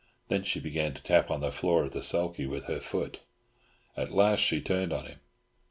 [0.29, 3.19] Then she began to tap on the floor of the sulky with her foot.
[3.95, 5.19] At last she turned on him.